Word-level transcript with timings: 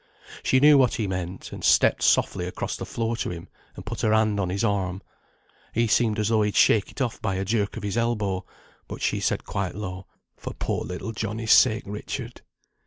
She 0.41 0.59
knew 0.59 0.79
what 0.79 0.95
he 0.95 1.05
meant, 1.05 1.51
and 1.51 1.63
stepped 1.63 2.01
softly 2.01 2.47
across 2.47 2.75
the 2.75 2.87
floor 2.87 3.15
to 3.17 3.29
him, 3.29 3.47
and 3.75 3.85
put 3.85 4.01
her 4.01 4.13
hand 4.13 4.39
on 4.39 4.49
his 4.49 4.63
arm. 4.63 5.03
He 5.73 5.85
seem'd 5.85 6.17
as 6.17 6.29
though 6.29 6.41
he'd 6.41 6.55
shake 6.55 6.89
it 6.89 7.01
off 7.01 7.21
by 7.21 7.35
a 7.35 7.45
jerk 7.45 7.77
on 7.77 7.83
his 7.83 7.97
elbow, 7.97 8.43
but 8.87 9.03
she 9.03 9.19
said 9.19 9.43
quite 9.45 9.75
low, 9.75 10.07
'For 10.35 10.55
poor 10.55 10.85
little 10.85 11.11
Johnnie's 11.11 11.53
sake, 11.53 11.83
Richard.' 11.85 12.41